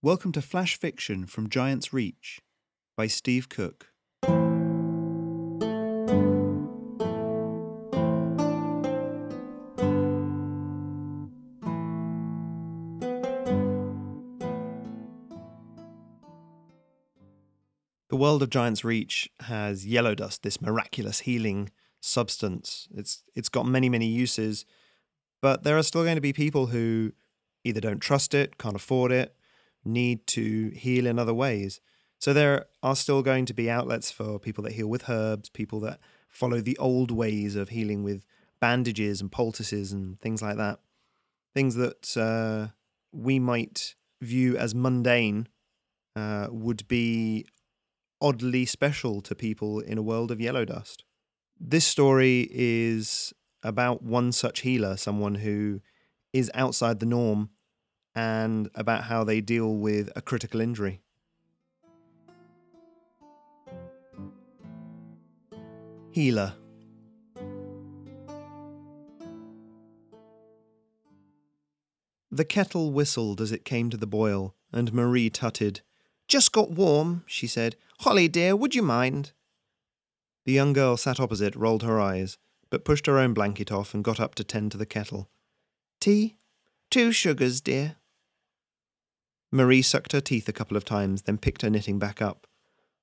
Welcome 0.00 0.30
to 0.30 0.42
Flash 0.42 0.78
Fiction 0.78 1.26
from 1.26 1.48
Giant's 1.48 1.92
Reach 1.92 2.40
by 2.96 3.08
Steve 3.08 3.48
Cook. 3.48 3.88
The 4.22 4.28
world 18.12 18.44
of 18.44 18.50
Giant's 18.50 18.84
Reach 18.84 19.28
has 19.40 19.84
yellow 19.84 20.14
dust, 20.14 20.44
this 20.44 20.60
miraculous 20.60 21.18
healing 21.18 21.70
substance. 21.98 22.86
It's 22.94 23.24
it's 23.34 23.48
got 23.48 23.66
many, 23.66 23.88
many 23.88 24.06
uses, 24.06 24.64
but 25.42 25.64
there 25.64 25.76
are 25.76 25.82
still 25.82 26.04
going 26.04 26.14
to 26.14 26.20
be 26.20 26.32
people 26.32 26.66
who 26.66 27.10
either 27.64 27.80
don't 27.80 27.98
trust 27.98 28.32
it, 28.32 28.58
can't 28.58 28.76
afford 28.76 29.10
it, 29.10 29.34
need 29.84 30.26
to 30.28 30.70
heal 30.70 31.06
in 31.06 31.18
other 31.18 31.34
ways. 31.34 31.80
So 32.18 32.32
there 32.32 32.66
are 32.82 32.96
still 32.96 33.22
going 33.22 33.46
to 33.46 33.54
be 33.54 33.70
outlets 33.70 34.10
for 34.10 34.38
people 34.38 34.64
that 34.64 34.72
heal 34.72 34.88
with 34.88 35.08
herbs, 35.08 35.48
people 35.48 35.80
that 35.80 36.00
follow 36.28 36.60
the 36.60 36.76
old 36.78 37.10
ways 37.10 37.54
of 37.56 37.68
healing 37.68 38.02
with 38.02 38.24
bandages 38.60 39.20
and 39.20 39.30
poultices 39.30 39.92
and 39.92 40.20
things 40.20 40.42
like 40.42 40.56
that. 40.56 40.80
Things 41.54 41.76
that 41.76 42.16
uh, 42.16 42.72
we 43.12 43.38
might 43.38 43.94
view 44.20 44.56
as 44.56 44.74
mundane 44.74 45.48
uh, 46.16 46.48
would 46.50 46.86
be 46.88 47.46
oddly 48.20 48.66
special 48.66 49.20
to 49.20 49.34
people 49.34 49.80
in 49.80 49.96
a 49.96 50.02
world 50.02 50.30
of 50.30 50.40
yellow 50.40 50.64
dust. 50.64 51.04
This 51.60 51.84
story 51.84 52.48
is 52.50 53.32
about 53.62 54.02
one 54.02 54.32
such 54.32 54.60
healer, 54.60 54.96
someone 54.96 55.36
who 55.36 55.80
is 56.32 56.50
outside 56.54 57.00
the 57.00 57.06
norm, 57.06 57.50
and 58.18 58.68
about 58.74 59.04
how 59.04 59.22
they 59.22 59.40
deal 59.40 59.76
with 59.76 60.10
a 60.16 60.20
critical 60.20 60.60
injury. 60.60 61.00
Healer. 66.10 66.54
The 72.32 72.44
kettle 72.44 72.90
whistled 72.90 73.40
as 73.40 73.52
it 73.52 73.64
came 73.64 73.88
to 73.90 73.96
the 73.96 74.04
boil, 74.04 74.56
and 74.72 74.92
Marie 74.92 75.30
tutted. 75.30 75.82
Just 76.26 76.50
got 76.50 76.72
warm, 76.72 77.22
she 77.24 77.46
said. 77.46 77.76
Holly, 78.00 78.26
dear, 78.26 78.56
would 78.56 78.74
you 78.74 78.82
mind? 78.82 79.30
The 80.44 80.52
young 80.52 80.72
girl 80.72 80.96
sat 80.96 81.20
opposite 81.20 81.54
rolled 81.54 81.84
her 81.84 82.00
eyes, 82.00 82.36
but 82.68 82.84
pushed 82.84 83.06
her 83.06 83.16
own 83.18 83.32
blanket 83.32 83.70
off 83.70 83.94
and 83.94 84.02
got 84.02 84.18
up 84.18 84.34
to 84.34 84.42
tend 84.42 84.72
to 84.72 84.76
the 84.76 84.86
kettle. 84.86 85.30
Tea? 86.00 86.34
Two 86.90 87.12
sugars, 87.12 87.60
dear. 87.60 87.94
Marie 89.50 89.82
sucked 89.82 90.12
her 90.12 90.20
teeth 90.20 90.48
a 90.48 90.52
couple 90.52 90.76
of 90.76 90.84
times, 90.84 91.22
then 91.22 91.38
picked 91.38 91.62
her 91.62 91.70
knitting 91.70 91.98
back 91.98 92.20
up. 92.20 92.46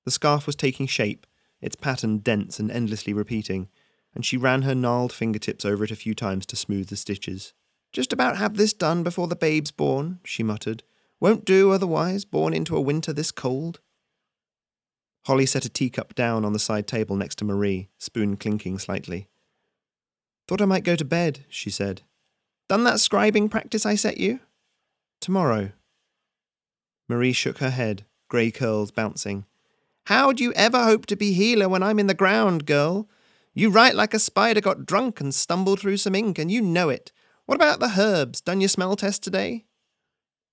The 0.06 0.12
scarf 0.12 0.46
was 0.46 0.56
taking 0.56 0.86
shape, 0.86 1.26
its 1.62 1.76
pattern 1.76 2.20
dense 2.20 2.60
and 2.60 2.72
endlessly 2.72 3.14
repeating, 3.14 3.70
and 4.14 4.26
she 4.26 4.38
ran 4.38 4.62
her 4.62 4.76
gnarled 4.76 5.12
fingertips 5.12 5.66
over 5.66 5.84
it 5.84 5.92
a 5.92 5.96
few 5.96 6.14
times 6.14 6.46
to 6.48 6.56
smooth 6.56 6.90
the 6.90 6.96
stitches. 6.96 7.54
Just 7.92 8.14
about 8.14 8.38
have 8.38 8.58
this 8.58 8.74
done 8.74 9.04
before 9.04 9.28
the 9.28 9.36
babe's 9.36 9.72
born, 9.72 10.20
she 10.24 10.44
muttered. 10.44 10.84
Won't 11.20 11.46
do 11.46 11.72
otherwise, 11.72 12.26
born 12.26 12.54
into 12.54 12.76
a 12.76 12.82
winter 12.82 13.14
this 13.14 13.32
cold. 13.32 13.80
Holly 15.26 15.46
set 15.46 15.66
a 15.66 15.70
teacup 15.70 16.14
down 16.14 16.46
on 16.46 16.54
the 16.54 16.60
side 16.60 16.88
table 16.88 17.16
next 17.16 17.36
to 17.40 17.46
Marie, 17.46 17.90
spoon 17.98 18.38
clinking 18.38 18.78
slightly. 18.78 19.28
Thought 20.48 20.62
I 20.62 20.66
might 20.66 20.84
go 20.84 20.96
to 20.96 21.06
bed, 21.06 21.46
she 21.50 21.72
said. 21.72 22.04
Done 22.70 22.84
that 22.84 22.96
scribing 22.96 23.50
practice 23.50 23.86
I 23.86 23.96
set 23.96 24.20
you? 24.20 24.40
Tomorrow. 25.20 25.72
Marie 27.08 27.34
shook 27.34 27.60
her 27.60 27.70
head, 27.70 28.06
grey 28.28 28.52
curls 28.52 28.92
bouncing. 28.92 29.46
How'd 30.06 30.40
you 30.40 30.54
ever 30.54 30.84
hope 30.84 31.06
to 31.08 31.16
be 31.16 31.34
healer 31.34 31.70
when 31.70 31.84
I'm 31.84 32.00
in 32.00 32.08
the 32.08 32.14
ground, 32.14 32.66
girl? 32.66 33.08
You 33.54 33.70
write 33.70 33.96
like 33.96 34.14
a 34.14 34.20
spider 34.20 34.62
got 34.62 34.86
drunk 34.86 35.22
and 35.22 35.34
stumbled 35.34 35.80
through 35.80 35.98
some 35.98 36.16
ink, 36.16 36.38
and 36.38 36.52
you 36.52 36.62
know 36.62 36.90
it. 36.90 37.12
What 37.46 37.56
about 37.56 37.80
the 37.80 37.94
herbs? 37.98 38.42
Done 38.42 38.62
your 38.62 38.70
smell 38.70 38.96
test 38.96 39.24
today? 39.24 39.66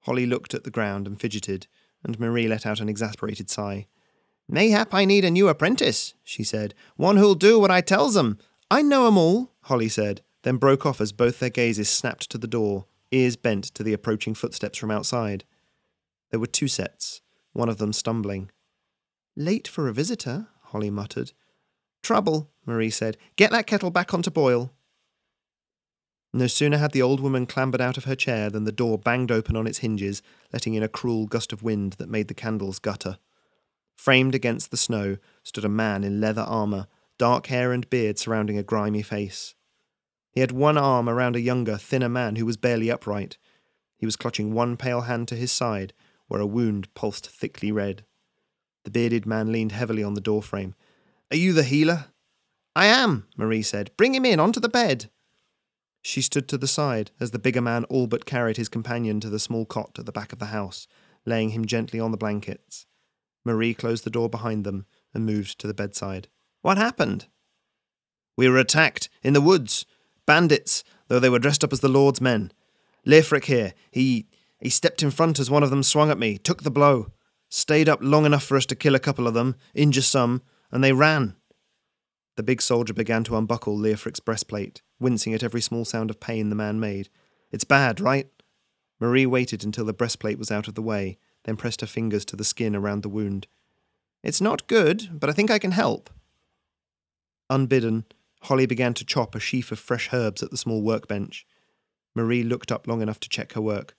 Holly 0.00 0.26
looked 0.26 0.54
at 0.54 0.65
the 0.65 0.71
ground 0.71 1.06
and 1.06 1.21
fidgeted, 1.21 1.66
and 2.04 2.19
Marie 2.19 2.49
let 2.49 2.66
out 2.66 2.81
an 2.81 2.88
exasperated 2.88 3.49
sigh. 3.50 3.87
Mayhap 4.49 4.93
I 4.93 5.05
need 5.05 5.25
a 5.25 5.31
new 5.31 5.49
apprentice, 5.49 6.15
she 6.22 6.44
said. 6.44 6.75
One 6.97 7.16
who'll 7.16 7.34
do 7.34 7.59
what 7.59 7.71
I 7.71 7.81
tells 7.81 8.16
'em. 8.16 8.38
I 8.71 8.82
know 8.82 9.06
'em 9.06 9.16
all, 9.16 9.53
Holly 9.62 9.88
said, 9.88 10.22
then 10.43 10.56
broke 10.56 10.84
off 10.84 11.00
as 11.00 11.12
both 11.12 11.38
their 11.38 11.50
gazes 11.50 11.88
snapped 11.88 12.28
to 12.31 12.38
the 12.38 12.47
door, 12.47 12.87
ears 13.10 13.37
bent 13.37 13.65
to 13.75 13.82
the 13.82 13.93
approaching 13.93 14.34
footsteps 14.34 14.78
from 14.78 14.91
outside. 14.91 15.44
There 16.32 16.41
were 16.41 16.47
two 16.47 16.66
sets, 16.66 17.20
one 17.53 17.69
of 17.69 17.76
them 17.76 17.93
stumbling. 17.93 18.50
Late 19.37 19.69
for 19.69 19.87
a 19.87 19.93
visitor, 19.93 20.48
Holly 20.62 20.91
muttered. 20.91 21.32
Trouble, 22.03 22.50
Marie 22.66 22.91
said. 22.91 23.19
Get 23.37 23.50
that 23.53 23.66
kettle 23.66 23.91
back 23.91 24.12
on 24.12 24.22
to 24.22 24.31
boil. 24.31 24.72
No 26.32 26.47
sooner 26.47 26.78
had 26.78 26.93
the 26.93 27.03
old 27.03 27.20
woman 27.20 27.44
clambered 27.44 27.82
out 27.82 27.98
of 27.98 28.04
her 28.04 28.16
chair 28.16 28.48
than 28.48 28.65
the 28.65 28.72
door 28.72 28.97
banged 28.97 29.31
open 29.31 29.56
on 29.56 29.66
its 29.66 29.78
hinges, 29.78 30.22
letting 30.54 30.72
in 30.72 30.82
a 30.82 30.88
cruel 30.88 31.26
gust 31.26 31.53
of 31.53 31.62
wind 31.62 31.94
that 31.94 32.09
made 32.09 32.28
the 32.28 32.34
candles 32.34 32.78
gutter. 32.78 33.19
Framed 33.94 34.34
against 34.34 34.70
the 34.70 34.78
snow 34.78 35.19
stood 35.43 35.66
a 35.66 35.69
man 35.69 36.03
in 36.03 36.20
leather 36.20 36.43
armour, 36.43 36.87
dark 37.19 37.49
hair 37.49 37.72
and 37.72 37.88
beard 37.91 38.19
surrounding 38.19 38.56
a 38.56 38.62
grimy 38.62 39.03
face. 39.03 39.54
He 40.31 40.41
had 40.41 40.50
one 40.50 40.78
arm 40.78 41.10
around 41.10 41.37
a 41.37 41.43
younger, 41.43 41.76
thinner 41.76 42.09
man 42.09 42.37
who 42.37 42.47
was 42.47 42.56
barely 42.56 42.91
upright. 42.91 43.37
He 43.99 44.06
was 44.06 44.16
clutching 44.16 44.54
one 44.54 44.78
pale 44.78 45.03
hand 45.03 45.28
to 45.28 45.37
his 45.37 45.53
side, 45.53 45.93
where 46.32 46.41
a 46.41 46.47
wound 46.47 46.88
pulsed 46.94 47.28
thickly 47.28 47.70
red. 47.70 48.06
The 48.84 48.91
bearded 48.91 49.26
man 49.26 49.53
leaned 49.53 49.72
heavily 49.72 50.03
on 50.03 50.15
the 50.15 50.20
doorframe. 50.22 50.75
Are 51.31 51.37
you 51.37 51.53
the 51.53 51.62
healer? 51.62 52.06
I 52.75 52.87
am, 52.87 53.26
Marie 53.37 53.60
said. 53.60 53.91
Bring 53.98 54.15
him 54.15 54.25
in, 54.25 54.41
onto 54.41 54.59
the 54.59 54.70
bed. 54.70 55.10
She 56.00 56.22
stood 56.22 56.48
to 56.48 56.56
the 56.56 56.66
side 56.66 57.10
as 57.20 57.32
the 57.32 57.38
bigger 57.38 57.60
man 57.60 57.84
all 57.84 58.06
but 58.06 58.25
carried 58.25 58.56
his 58.56 58.70
companion 58.70 59.20
to 59.20 59.28
the 59.28 59.38
small 59.38 59.66
cot 59.66 59.98
at 59.98 60.06
the 60.06 60.10
back 60.10 60.32
of 60.32 60.38
the 60.38 60.47
house, 60.47 60.88
laying 61.26 61.50
him 61.50 61.66
gently 61.66 62.00
on 62.00 62.12
the 62.12 62.16
blankets. 62.16 62.87
Marie 63.44 63.75
closed 63.75 64.04
the 64.04 64.09
door 64.09 64.31
behind 64.31 64.64
them 64.64 64.87
and 65.12 65.26
moved 65.26 65.59
to 65.59 65.66
the 65.66 65.75
bedside. 65.75 66.28
What 66.62 66.78
happened? 66.78 67.26
We 68.38 68.49
were 68.49 68.56
attacked 68.56 69.10
in 69.22 69.34
the 69.34 69.43
woods. 69.43 69.84
Bandits, 70.25 70.82
though 71.09 71.20
they 71.20 71.28
were 71.28 71.38
dressed 71.38 71.62
up 71.62 71.75
as 71.75 71.81
the 71.81 71.88
Lord's 71.88 72.22
men. 72.22 72.53
Leofric 73.06 73.44
here, 73.44 73.75
he 73.91 74.28
he 74.62 74.71
stepped 74.71 75.03
in 75.03 75.11
front 75.11 75.41
as 75.41 75.50
one 75.50 75.65
of 75.65 75.71
them 75.71 75.83
swung 75.83 76.09
at 76.09 76.19
me, 76.19 76.39
took 76.39 76.62
the 76.62 76.71
blow, 76.71 77.11
stayed 77.49 77.89
up 77.89 77.99
long 78.00 78.25
enough 78.25 78.45
for 78.45 78.56
us 78.56 78.65
to 78.67 78.77
kill 78.77 78.95
a 78.95 79.00
couple 79.00 79.27
of 79.27 79.34
them, 79.34 79.56
injure 79.75 80.00
some, 80.00 80.41
and 80.71 80.84
they 80.84 80.93
ran. 80.93 81.34
The 82.37 82.45
big 82.45 82.62
soldier 82.62 82.95
began 82.95 83.25
to 83.25 83.37
unbuckle 83.37 83.77
Leofric's 83.77 84.21
breastplate, 84.21 84.81
wincing 85.00 85.34
at 85.34 85.43
every 85.43 85.61
small 85.61 85.84
sound 85.84 86.11
of 86.11 86.21
pain 86.21 86.49
the 86.49 86.55
man 86.55 86.78
made. 86.78 87.09
It's 87.50 87.65
bad, 87.65 88.00
right? 88.00 88.28
Marie 89.00 89.27
waited 89.27 89.65
until 89.65 89.84
the 89.84 89.93
breastplate 89.93 90.39
was 90.39 90.53
out 90.53 90.69
of 90.69 90.77
the 90.77 90.81
way, 90.81 91.19
then 91.44 91.56
pressed 91.56 91.81
her 91.81 91.87
fingers 91.89 92.25
to 92.27 92.37
the 92.37 92.44
skin 92.44 92.77
around 92.77 93.03
the 93.03 93.09
wound. 93.09 93.49
It's 94.23 94.41
not 94.41 94.69
good, 94.69 95.19
but 95.19 95.29
I 95.29 95.33
think 95.33 95.50
I 95.50 95.59
can 95.59 95.73
help. 95.73 96.09
Unbidden, 97.50 98.05
Holly 98.43 98.67
began 98.67 98.94
to 98.94 99.05
chop 99.05 99.34
a 99.34 99.41
sheaf 99.41 99.73
of 99.73 99.81
fresh 99.81 100.11
herbs 100.12 100.41
at 100.41 100.53
the 100.53 100.56
small 100.56 100.83
workbench. 100.83 101.44
Marie 102.15 102.44
looked 102.44 102.71
up 102.71 102.87
long 102.87 103.03
enough 103.03 103.19
to 103.21 103.29
check 103.29 103.55
her 103.55 103.61
work. 103.61 103.97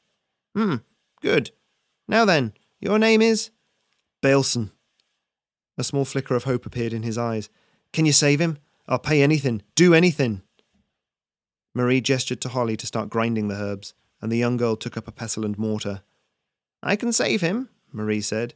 Hmm, 0.55 0.75
good. 1.21 1.51
Now 2.07 2.25
then, 2.25 2.53
your 2.79 2.99
name 2.99 3.21
is? 3.21 3.49
Belson. 4.21 4.71
A 5.77 5.83
small 5.83 6.05
flicker 6.05 6.35
of 6.35 6.43
hope 6.43 6.65
appeared 6.65 6.93
in 6.93 7.03
his 7.03 7.17
eyes. 7.17 7.49
Can 7.91 8.05
you 8.05 8.11
save 8.11 8.39
him? 8.39 8.57
I'll 8.87 8.99
pay 8.99 9.21
anything, 9.21 9.63
do 9.75 9.93
anything. 9.93 10.41
Marie 11.73 12.01
gestured 12.01 12.41
to 12.41 12.49
Holly 12.49 12.77
to 12.77 12.85
start 12.85 13.09
grinding 13.09 13.47
the 13.47 13.55
herbs, 13.55 13.93
and 14.21 14.31
the 14.31 14.37
young 14.37 14.57
girl 14.57 14.75
took 14.75 14.97
up 14.97 15.07
a 15.07 15.11
pestle 15.11 15.45
and 15.45 15.57
mortar. 15.57 16.01
I 16.83 16.95
can 16.95 17.11
save 17.11 17.41
him, 17.41 17.69
Marie 17.91 18.21
said. 18.21 18.53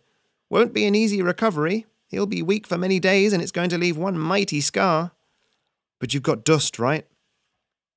Won't 0.50 0.74
be 0.74 0.86
an 0.86 0.96
easy 0.96 1.22
recovery. 1.22 1.86
He'll 2.08 2.26
be 2.26 2.42
weak 2.42 2.68
for 2.68 2.78
many 2.78 3.00
days, 3.00 3.34
and 3.34 3.42
it's 3.42 3.52
going 3.52 3.70
to 3.70 3.78
leave 3.78 3.98
one 3.98 4.18
mighty 4.18 4.62
scar. 4.62 5.12
But 6.00 6.14
you've 6.14 6.24
got 6.24 6.46
dust, 6.46 6.78
right? 6.78 7.08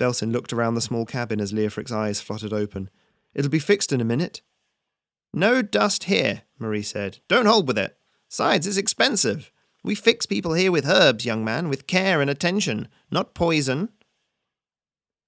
Belson 0.01 0.33
looked 0.33 0.53
around 0.53 0.75
the 0.75 0.81
small 0.81 1.05
cabin 1.05 1.41
as 1.41 1.53
Leofric's 1.53 1.93
eyes 1.93 2.21
fluttered 2.21 2.53
open. 2.53 2.89
It'll 3.35 3.51
be 3.51 3.59
fixed 3.59 3.93
in 3.93 4.01
a 4.01 4.05
minute. 4.05 4.43
No 5.33 5.63
dust 5.63 6.05
here, 6.05 6.43
Marie 6.59 6.83
said. 6.83 7.19
Don't 7.29 7.47
hold 7.47 7.69
with 7.69 7.79
it. 7.79 7.97
Sides, 8.29 8.67
it's 8.67 8.77
expensive. 8.77 9.51
We 9.83 9.95
fix 9.95 10.27
people 10.27 10.55
here 10.55 10.73
with 10.73 10.87
herbs, 10.87 11.25
young 11.25 11.45
man, 11.45 11.69
with 11.69 11.87
care 11.87 12.21
and 12.21 12.29
attention, 12.29 12.89
not 13.11 13.35
poison. 13.35 13.91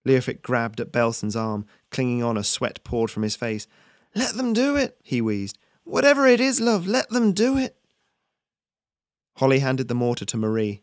Leofric 0.06 0.42
grabbed 0.42 0.80
at 0.80 0.92
Belson's 0.92 1.36
arm, 1.36 1.64
clinging 1.90 2.22
on 2.22 2.36
as 2.36 2.48
sweat 2.48 2.82
poured 2.84 3.10
from 3.10 3.22
his 3.22 3.36
face. 3.36 3.66
Let 4.14 4.34
them 4.34 4.52
do 4.52 4.76
it, 4.76 4.98
he 5.02 5.20
wheezed. 5.20 5.58
Whatever 5.84 6.26
it 6.26 6.40
is, 6.40 6.60
love, 6.60 6.86
let 6.86 7.08
them 7.10 7.32
do 7.32 7.56
it. 7.56 7.76
Holly 9.36 9.60
handed 9.60 9.88
the 9.88 9.94
mortar 9.94 10.24
to 10.26 10.36
Marie. 10.36 10.82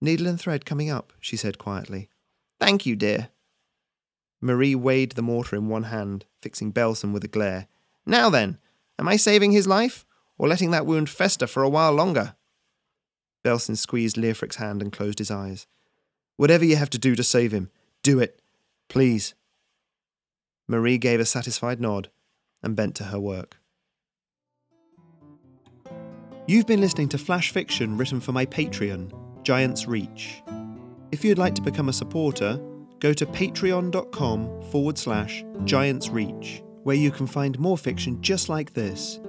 Needle 0.00 0.26
and 0.26 0.40
thread 0.40 0.64
coming 0.64 0.90
up, 0.90 1.12
she 1.20 1.36
said 1.36 1.58
quietly. 1.58 2.08
Thank 2.60 2.86
you, 2.86 2.96
dear. 2.96 3.28
Marie 4.40 4.74
weighed 4.74 5.12
the 5.12 5.22
mortar 5.22 5.56
in 5.56 5.68
one 5.68 5.84
hand, 5.84 6.24
fixing 6.40 6.72
Belson 6.72 7.12
with 7.12 7.24
a 7.24 7.28
glare. 7.28 7.66
Now 8.06 8.30
then, 8.30 8.58
Am 8.98 9.06
I 9.06 9.16
saving 9.16 9.52
his 9.52 9.68
life, 9.68 10.04
or 10.36 10.48
letting 10.48 10.72
that 10.72 10.86
wound 10.86 11.08
fester 11.08 11.46
for 11.46 11.62
a 11.62 11.68
while 11.68 11.92
longer? 11.92 12.34
Belson 13.44 13.76
squeezed 13.76 14.16
Leofric's 14.16 14.56
hand 14.56 14.82
and 14.82 14.92
closed 14.92 15.20
his 15.20 15.30
eyes. 15.30 15.66
Whatever 16.36 16.64
you 16.64 16.76
have 16.76 16.90
to 16.90 16.98
do 16.98 17.14
to 17.14 17.22
save 17.22 17.52
him, 17.52 17.70
do 18.02 18.18
it. 18.18 18.42
Please. 18.88 19.34
Marie 20.66 20.98
gave 20.98 21.20
a 21.20 21.24
satisfied 21.24 21.80
nod 21.80 22.10
and 22.62 22.74
bent 22.74 22.96
to 22.96 23.04
her 23.04 23.20
work. 23.20 23.58
You've 26.46 26.66
been 26.66 26.80
listening 26.80 27.08
to 27.10 27.18
flash 27.18 27.52
fiction 27.52 27.96
written 27.96 28.20
for 28.20 28.32
my 28.32 28.46
Patreon, 28.46 29.12
Giant's 29.44 29.86
Reach. 29.86 30.42
If 31.12 31.24
you'd 31.24 31.38
like 31.38 31.54
to 31.54 31.62
become 31.62 31.88
a 31.88 31.92
supporter, 31.92 32.60
go 33.00 33.12
to 33.12 33.26
patreon.com 33.26 34.62
forward 34.70 34.98
slash 34.98 35.44
giantsreach, 35.64 36.62
where 36.82 36.96
you 36.96 37.10
can 37.10 37.26
find 37.26 37.58
more 37.58 37.78
fiction 37.78 38.20
just 38.20 38.48
like 38.48 38.72
this 38.74 39.20